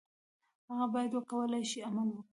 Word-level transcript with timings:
هغه 0.69 0.85
باید 0.93 1.11
وکولای 1.15 1.63
شي 1.71 1.79
عمل 1.87 2.09
وکړي. 2.13 2.29